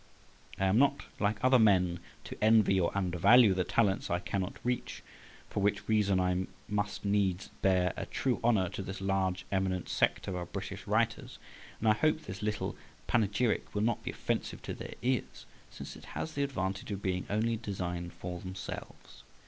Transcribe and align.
I 0.59 0.65
am 0.65 0.79
not, 0.79 1.03
like 1.19 1.43
other 1.43 1.59
men, 1.59 1.99
to 2.23 2.35
envy 2.43 2.79
or 2.79 2.89
undervalue 2.97 3.53
the 3.53 3.63
talents 3.63 4.09
I 4.09 4.17
cannot 4.17 4.55
reach, 4.63 5.03
for 5.47 5.59
which 5.59 5.87
reason 5.87 6.19
I 6.19 6.47
must 6.67 7.05
needs 7.05 7.49
bear 7.61 7.93
a 7.95 8.07
true 8.07 8.39
honour 8.43 8.67
to 8.69 8.81
this 8.81 8.99
large 8.99 9.45
eminent 9.51 9.89
sect 9.89 10.27
of 10.27 10.35
our 10.35 10.47
British 10.47 10.87
writers. 10.87 11.37
And 11.79 11.87
I 11.87 11.93
hope 11.93 12.21
this 12.21 12.41
little 12.41 12.75
panegyric 13.05 13.75
will 13.75 13.83
not 13.83 14.01
be 14.03 14.09
offensive 14.09 14.63
to 14.63 14.73
their 14.73 14.95
ears, 15.03 15.45
since 15.69 15.95
it 15.95 16.05
has 16.17 16.33
the 16.33 16.41
advantage 16.41 16.89
of 16.89 17.03
being 17.03 17.27
only 17.29 17.55
designed 17.57 18.11
for 18.13 18.39
themselves. 18.39 19.21